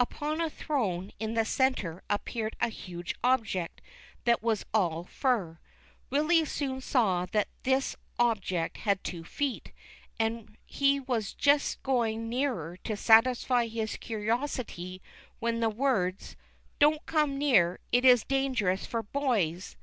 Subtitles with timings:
[0.00, 3.80] Upon a throne in the centre appeared a huge object
[4.24, 5.60] that was all fur.
[6.10, 9.70] Willy soon saw that this object had two feet,
[10.18, 15.02] and he was just going nearer to satisfy his curiosity
[15.38, 16.34] when the words,"
[16.80, 19.76] Don't come near, it is dangerous for boys